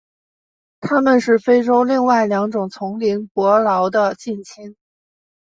[0.79, 4.75] 它们是非洲另外两种丛林伯劳的近亲。